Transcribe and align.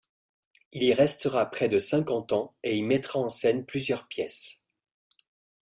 Il 0.71 0.81
y 0.81 0.95
restera 0.95 1.45
près 1.51 1.69
de 1.69 1.77
cinquante 1.77 2.31
ans 2.33 2.55
et 2.63 2.75
y 2.75 2.81
mettra 2.81 3.19
en 3.19 3.29
scène 3.29 3.67
plusieurs 3.67 4.07
pièces. 4.07 4.63